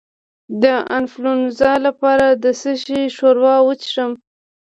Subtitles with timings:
[0.63, 0.65] د
[0.97, 4.11] انفلونزا لپاره د څه شي ښوروا وڅښم؟